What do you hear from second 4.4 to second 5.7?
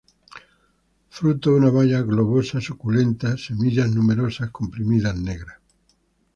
comprimidas, negras.